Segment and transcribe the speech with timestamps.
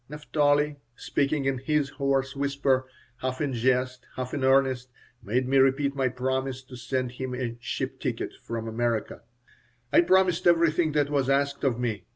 [0.09, 4.89] Naphtali, speaking in his hoarse whisper, half in jest, half in earnest,
[5.21, 9.21] made me repeat my promise to send him a "ship ticket" from America.
[9.93, 12.05] I promised everything that was asked of me.